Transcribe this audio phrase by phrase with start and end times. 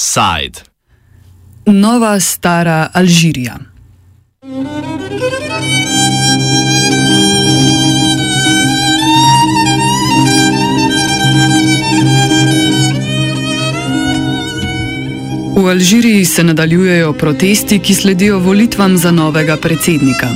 [0.00, 0.60] Side.
[1.66, 3.58] Nova stara Alžirija.
[15.56, 20.28] V Alžiriji se nadaljujejo protesti, ki sledijo volitvam za novega predsednika.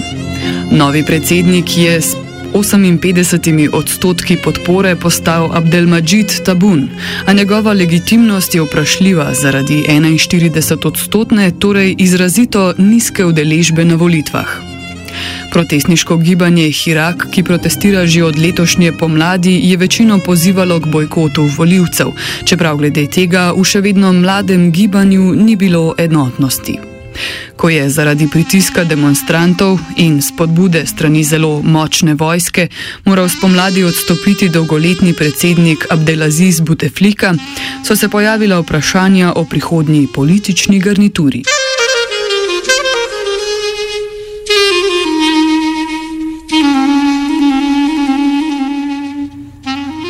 [0.70, 2.21] Novi predsednik je s
[2.52, 6.88] 58 odstotki podpore postal Abdelmajid Tabun,
[7.26, 14.46] a njegova legitimnost je vprašljiva zaradi 41 odstotne, torej izrazito nizke udeležbe na volitvah.
[15.50, 22.12] Protestniško gibanje Hirak, ki protestira že od letošnje pomladi, je večino pozivalo k bojkotu voljivcev,
[22.44, 26.91] čeprav glede tega v še vedno mladem gibanju ni bilo enotnosti.
[27.57, 32.69] Ko je zaradi pritiska demonstrantov in spodbude strani zelo močne vojske
[33.05, 37.34] moral spomladi odstopiti dolgoletni predsednik Abdelaziz Buteflika,
[37.84, 41.42] so se pojavila vprašanja o prihodnji politični garnituri.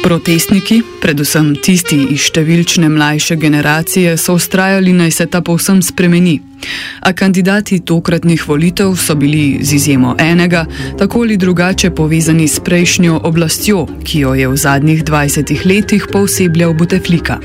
[0.03, 6.52] Protestniki, predvsem tisti iz številčne mlajše generacije, so ustrajali, naj se ta povsem spremeni.
[7.00, 10.66] A kandidati tokratnih volitev so bili, z izjemo enega,
[10.98, 16.74] tako ali drugače povezani s prejšnjo oblastjo, ki jo je v zadnjih 20 letih posebljal
[16.74, 17.38] Buteflika.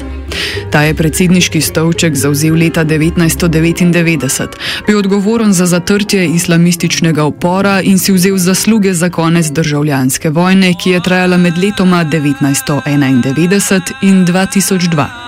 [0.72, 4.48] Ta je predsedniški stolček zauzel leta 1999,
[4.88, 10.90] bil odgovoren za zatrtje islamističnega upora in si vzel zasluge za konec državljanske vojne, ki
[10.90, 15.27] je trajala med letoma 1991 in 2002.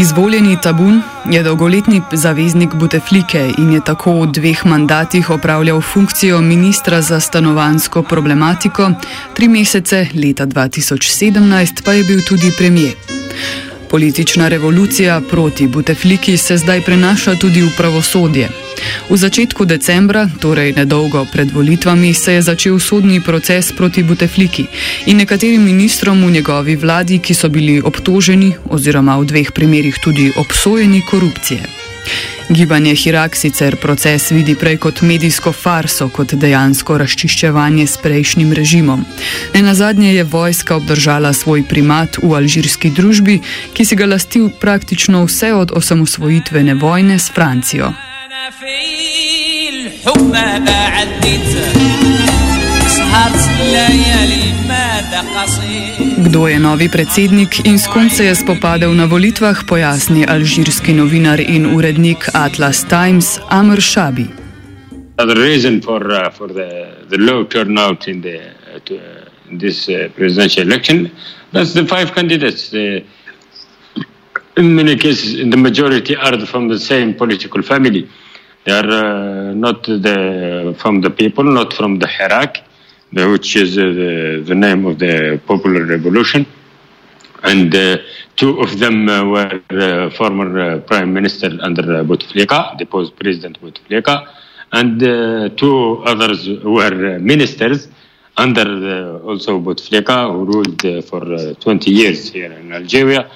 [0.00, 7.02] Izvoljeni Tabun je dolgoletni zaveznik Buteflike in je tako v dveh mandatih opravljal funkcijo ministra
[7.02, 8.90] za stanovansko problematiko,
[9.36, 12.94] tri mesece leta 2017 pa je bil tudi premijer.
[13.90, 18.48] Politična revolucija proti Butefliki se zdaj prenaša tudi v pravosodje.
[19.10, 24.66] V začetku decembra, torej nedolgo pred volitvami, se je začel sodni proces proti Butefliki
[25.06, 30.32] in nekaterim ministrom v njegovi vladi, ki so bili obtoženi oziroma v dveh primerjih tudi
[30.36, 31.79] obsojeni korupcije.
[32.50, 39.04] Gibanje Hirak sicer proces vidi prej kot medijsko farso, kot dejansko razčiščevanje s prejšnjim režimom.
[39.54, 43.40] Ne na zadnje je vojska obdržala svoj primat v alžirski družbi,
[43.74, 47.92] ki si ga lasti praktično vse od osamosvojitvene vojne s Francijo.
[56.18, 61.40] Kdo je novi predsednik in s kom se je spopadel na volitvah, pojasni alžirski novinar
[61.40, 64.26] in urednik Atlas Times Amr Shabi.
[65.16, 69.58] The reason for, uh, for the, the low turnout in, the, uh, to, uh, in
[69.58, 71.10] this uh, presidential election,
[71.52, 72.70] that's the five candidates.
[72.70, 73.04] The,
[74.56, 78.08] in many cases, the majority are from the same political family.
[78.64, 82.69] They are uh, not the, from the people, not from the Hirak.
[83.12, 86.46] Which is uh, the, the, name of the popular revolution.
[87.42, 87.98] And uh,
[88.36, 94.28] two of them uh, were former prime minister under Bouteflika, deposed president Bouteflika,
[94.72, 95.00] and
[95.58, 97.88] two others were ministers
[98.36, 103.30] under the, also Bouteflika, who ruled for 20 years here in Algeria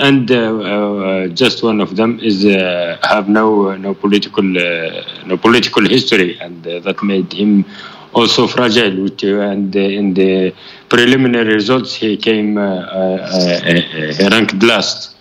[0.00, 5.86] and uh, uh, just one of them is uh, have no no political no political
[5.86, 7.64] history, and that made him
[8.12, 9.02] also fragile.
[9.02, 10.54] Which, and in the
[10.88, 12.56] preliminary results, he came
[14.34, 15.16] ranked last.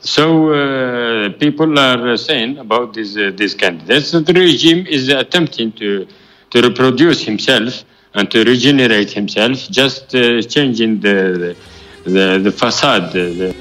[0.00, 6.06] so people are saying about these these candidates that the regime is attempting to
[6.50, 10.10] to reproduce himself and to regenerate himself, just
[10.48, 11.56] changing the
[12.04, 13.12] the, the facade.
[13.12, 13.54] The...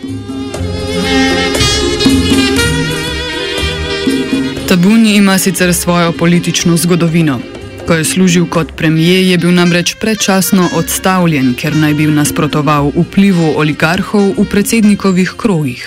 [4.68, 7.54] Tabuni ima sicer svojo politično zgodovino.
[7.88, 13.52] Ko je služil kot premijer, je bil namreč predčasno odstavljen, ker naj bi nasprotoval vplivu
[13.61, 15.84] oligarhov v predsednikovih krogih.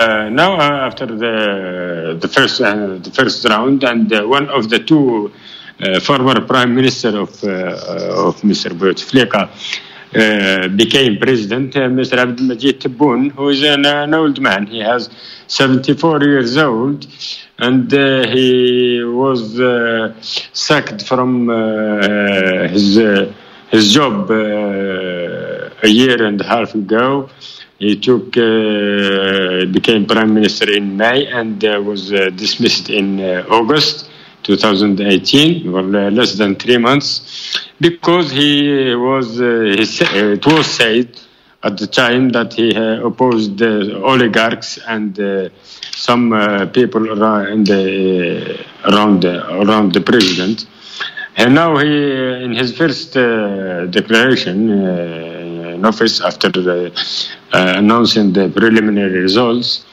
[0.00, 4.70] Uh, now, uh, after the, the, first, uh, the first round, and uh, one of
[4.70, 5.30] the two
[5.80, 8.72] uh, former prime minister of, uh, uh, of Mr.
[8.72, 12.18] Bouteflika, uh, Uh, became president, uh, Mr.
[12.18, 14.66] Abdelmajid Tebboune, who is an, an, old man.
[14.66, 15.08] He has
[15.46, 17.06] 74 years old,
[17.58, 22.96] and uh, he was uh, sacked from uh, his
[23.70, 27.30] his job a year and a half ago.
[27.78, 33.18] He took became prime minister in May and was dismissed in
[33.48, 34.10] August
[34.42, 41.18] 2018, well, less than three months, because he was, uh, he, uh, it was said
[41.62, 45.18] at the time that he uh, opposed the oligarchs and
[45.94, 46.30] some
[46.72, 50.66] people around the, around the, around the president.
[51.36, 56.90] And now he, in his first uh, declaration uh, in office after uh,
[57.52, 59.86] announcing the preliminary results,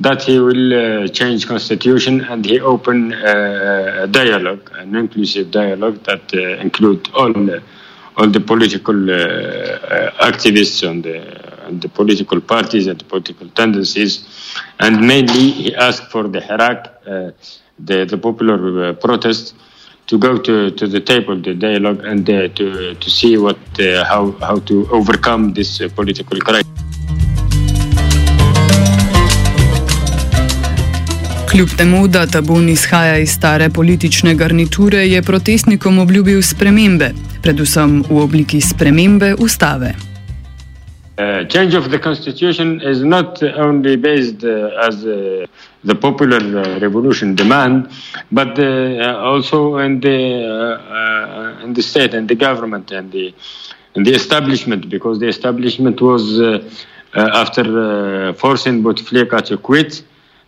[0.00, 6.02] that he will uh, change constitution and he open uh, a dialogue, an inclusive dialogue
[6.04, 7.32] that uh, include all
[8.16, 8.94] all the political
[10.30, 14.12] activists and the, and the political parties and the political tendencies,
[14.80, 16.80] and mainly he asked for the Hirak,
[17.78, 19.54] the the popular protest
[20.10, 24.04] to go to, to the table, the dialogue, and uh, to, to see what, uh,
[24.04, 26.79] how, how to overcome this uh, political crisis.
[31.50, 37.08] Kljub temu, da Tabun izhaja iz stare politične garniture, je protestnikom obljubil spremembe,
[37.42, 39.90] predvsem v obliki spremembe ustave.
[41.18, 45.44] Uh, change of the constitution is not only based uh, as uh,
[45.84, 47.90] the popular uh, revolution demand,
[48.30, 53.34] but uh, also in the uh, in the state and the government and the
[53.96, 56.40] and the establishment, because the establishment was
[57.12, 60.04] after forcing Bouteflika to quit,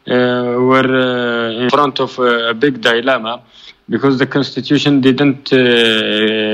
[0.07, 3.43] were in front of a big dilemma
[3.89, 5.53] because the constitution didn't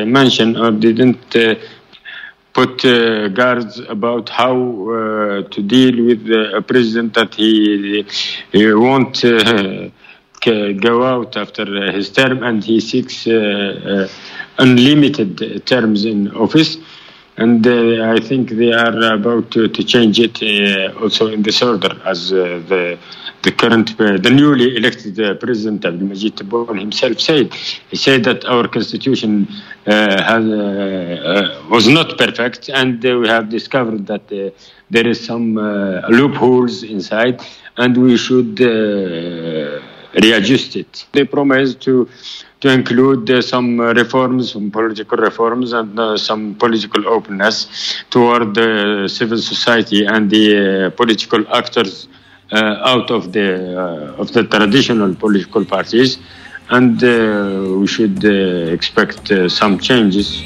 [0.06, 1.34] mention or didn't
[2.58, 6.22] put uh, guards about how uh, to deal with
[6.58, 8.04] a president that he,
[8.52, 9.88] he won't uh,
[10.88, 14.08] go out after his term and he seeks uh, uh,
[14.58, 16.78] unlimited terms in office.
[17.38, 20.36] And uh, I think they are about to, to change it
[21.00, 22.98] also in this order as the
[23.42, 27.54] the current, uh, the newly elected uh, president Abdelmajid Tebboune himself said.
[27.90, 29.46] He said that our constitution
[29.86, 34.28] uh, has, uh, uh, was not perfect, and uh, we have discovered that
[34.90, 35.54] there is some
[36.08, 37.40] loopholes inside,
[37.76, 38.58] and we should
[40.20, 41.06] readjust it.
[41.12, 42.08] They promised to
[42.60, 49.08] to include uh, some reforms, some political reforms, and uh, some political openness toward the
[49.08, 50.46] civil society and the
[50.86, 52.08] uh, political actors
[52.50, 56.18] uh, out of the uh, of the traditional political parties,
[56.70, 58.24] and uh, we should
[58.72, 60.42] expect some changes.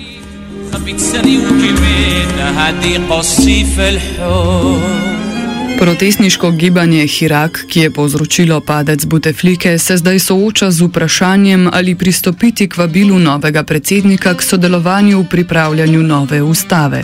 [5.82, 12.69] Protestniško gibanje Hirak, ki je povzročilo padec Buteflike, se zdaj sooča z vprašanjem, ali pristopiti
[12.69, 17.02] k vabilu novega predsednika k sodelovanju v pripravljanju nove ustave.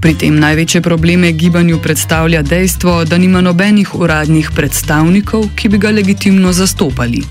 [0.00, 5.90] Pri tem največje probleme gibanju predstavlja dejstvo, da nima nobenih uradnih predstavnikov, ki bi ga
[5.90, 7.24] legitimno zastopali.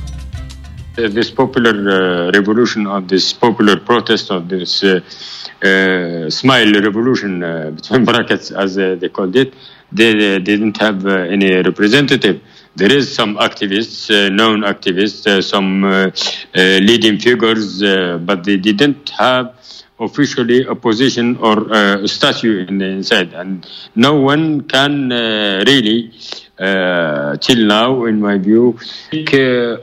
[0.95, 7.71] This popular uh, revolution, or this popular protest, or this uh, uh, smile revolution, uh,
[7.75, 12.41] between brackets, as uh, they called it, they, they didn't have uh, any representative.
[12.75, 16.11] There is some activists, uh, known activists, uh, some uh,
[16.55, 19.55] uh, leading figures, uh, but they didn't have
[19.99, 23.65] officially a position or a statue in the inside, and
[23.95, 26.11] no one can uh, really.
[26.57, 28.79] Uh, till now, in my view,
[29.11, 29.17] uh,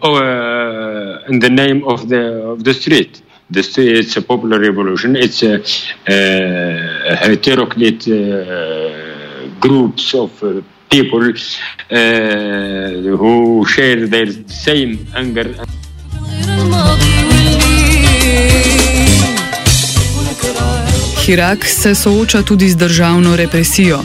[0.08, 2.22] uh, in the name of the
[2.52, 3.20] of the street.
[3.50, 5.14] The street, it's a popular revolution.
[5.14, 5.56] It's a,
[6.08, 9.01] a heteroclite uh,
[9.62, 11.22] groups of uh, people
[13.22, 15.48] who share their same anger.
[21.24, 24.00] Hirak se sooča tudi z državno represijo.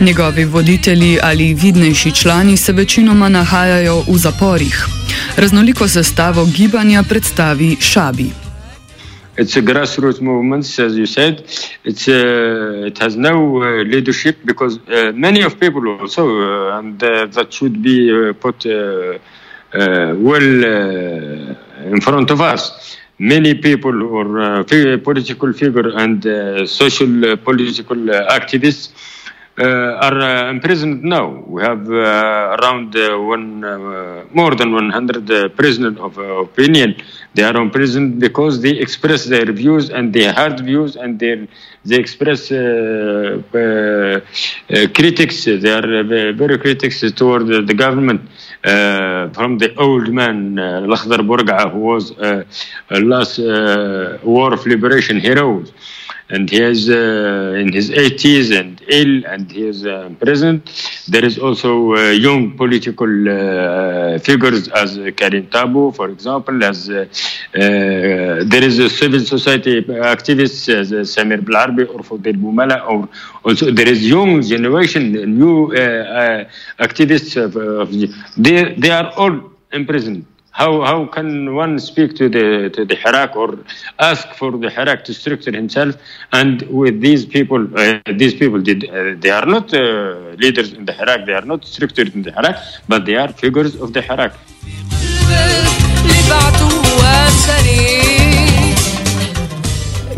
[0.00, 4.86] Njegovi voditelji ali vidnejši člani se večinoma nahajajo v zaporih.
[5.36, 8.30] Raznoliko sestavo gibanja predstavi Šabi.
[9.36, 11.42] It's a grassroots movement, as you said.
[11.84, 17.52] It's, uh, it has no uh, leadership because uh, many of people also, and that
[17.52, 20.48] should be put well
[21.92, 22.96] in front of us.
[23.20, 27.96] many people or uh, political figure and uh, social uh, political
[28.38, 28.88] activists
[29.60, 31.26] are uh, imprisoned now.
[31.46, 33.60] We have around one,
[34.32, 36.96] more than 100 prisoners of opinion.
[37.34, 41.46] They are imprisoned because they express their views and their hard views and their,
[41.84, 42.48] they express
[44.94, 45.44] critics.
[45.44, 48.22] They are very critics toward the government.
[48.62, 52.44] Uh, from the old man uh, Bouregaa, who was uh,
[52.90, 55.64] last uh, war of liberation hero.
[56.30, 60.62] And he is uh, in his 80s and ill, and he is uh, imprisoned.
[61.08, 67.06] There is also uh, young political uh, figures as Karim Tabbou, for example, as uh,
[67.52, 73.08] there is a civil society activist as Samir Belarbi or Fodil Boumala, or
[73.44, 75.68] also there is young generation, new
[76.78, 77.36] activists.
[77.44, 77.90] Of, of,
[78.36, 80.26] they, they are all imprisoned.
[80.60, 83.64] How, how can one speak to the, to the Hirak or
[83.98, 85.96] ask for the Hirak to structure himself?
[86.34, 90.84] And with these people, uh, these people did, uh, they are not uh, leaders in
[90.84, 94.02] the Hirak, they are not structured in the Hirak, but they are figures of the
[94.02, 94.36] Hirak.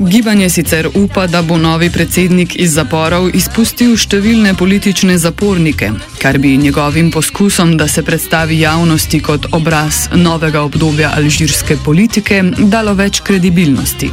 [0.09, 6.57] Gibanje sicer upa, da bo novi predsednik iz zaporov izpustil številne politične zapornike, kar bi
[6.57, 14.11] njegovim poskusom, da se predstavi javnosti kot obraz novega obdobja alžirske politike, dalo več kredibilnosti.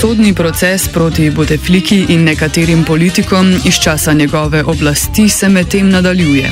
[0.00, 6.50] Sodni proces proti Butefliki in nekaterim politikom iz časa njegove oblasti se medtem nadaljuje.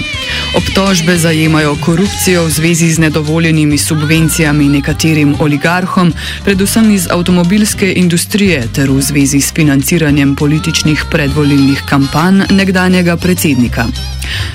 [0.57, 6.13] Obtožbe zajemajo korupcijo v zvezi z nedovoljenimi subvencijami nekaterim oligarhom,
[6.45, 13.87] predvsem iz avtomobilske industrije ter v zvezi s financiranjem političnih predvolilnih kampanj nekdanjega predsednika.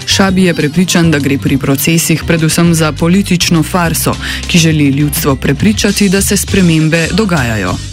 [0.06, 4.16] Šabi je prepričan, da gre pri procesih predvsem za politično farso,
[4.48, 7.91] ki želi ljudstvo prepričati, da se spremembe dogajajo.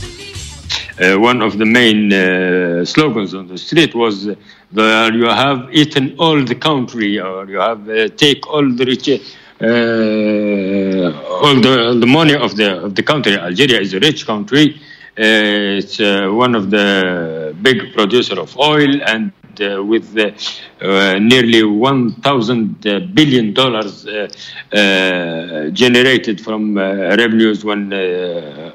[1.00, 6.14] Uh, one of the main uh, slogans on the street was uh, you have eaten
[6.18, 9.16] all the country or you have uh, take all the rich uh,
[11.42, 13.36] all the, the money of the of the country.
[13.38, 14.80] Algeria is a rich country.
[15.18, 22.86] Uh, it's one of the big producer of oil and uh, with uh, nearly 1,000
[22.86, 24.04] uh, billion dollars
[25.72, 27.92] generated from revenues when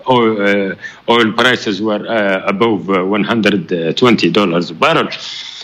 [0.10, 0.76] oil,
[1.10, 2.06] oil, prices were
[2.46, 5.08] above 120 dollars a barrel,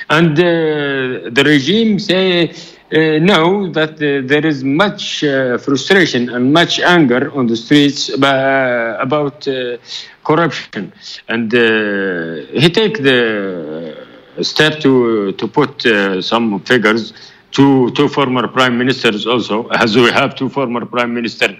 [0.10, 2.54] and the regime say.
[2.92, 8.10] Uh, know that uh, there is much uh, frustration and much anger on the streets
[8.10, 9.48] about
[10.24, 10.92] corruption,
[11.28, 13.69] and he take the
[14.44, 17.14] step to to put uh, some figures
[17.52, 21.58] two two former prime ministers also as we have two former prime minister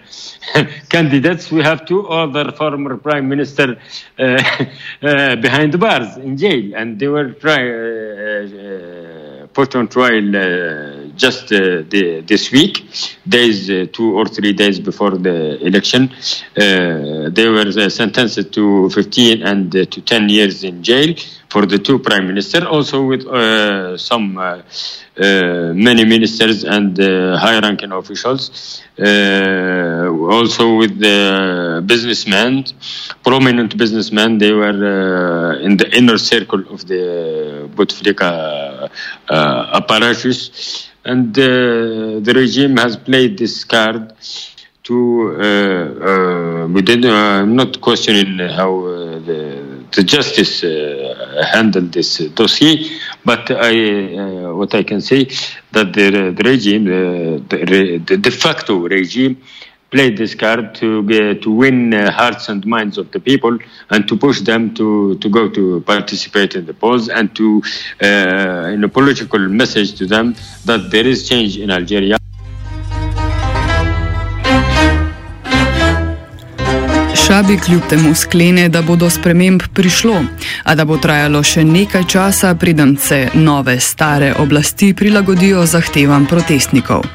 [0.90, 1.52] candidates.
[1.52, 3.78] We have two other former prime minister
[4.18, 4.24] uh,
[5.02, 10.36] uh, behind the bars in jail and they were try, uh, uh, put on trial
[10.36, 12.86] uh, just the, this week
[13.28, 16.12] days two or three days before the election.
[16.56, 21.16] They were sentenced to 15 and to 10 years in jail
[21.50, 24.62] for the two prime minister, also with uh, some uh,
[25.18, 32.64] uh, many ministers and high-ranking officials, also with the businessmen,
[33.24, 34.38] prominent businessmen.
[34.38, 38.90] They were in the inner circle of the Bouteflika
[39.28, 44.14] apparatus, and the regime has played this card
[44.90, 44.98] to
[45.38, 45.46] uh,
[46.10, 48.72] uh, we did uh, not questioning how
[49.30, 49.59] the
[49.92, 52.90] the justice uh, handled this dossier,
[53.26, 55.26] but I, uh, what I can say
[55.72, 59.42] that the, the regime, uh, the, the de facto regime,
[59.90, 63.58] played this card to be, to win hearts and minds of the people
[63.90, 67.62] and to push them to, to go to participate in the polls and to
[68.02, 72.19] uh, in a political message to them that there is change in Algeria.
[77.40, 80.24] Šabi kljub temu sklene, da bo do sprememb prišlo,
[80.64, 87.08] a da bo trajalo še nekaj časa, preden se nove stare oblasti prilagodijo zahtevam protestnikov.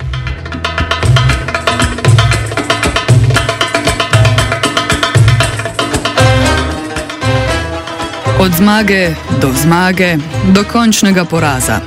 [8.41, 10.15] Od zmage do zmage,
[10.57, 11.83] do končnega poraza.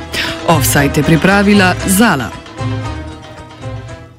[0.48, 2.47] Offside je pripravila Zala.